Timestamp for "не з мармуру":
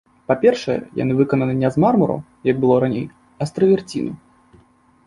1.61-2.17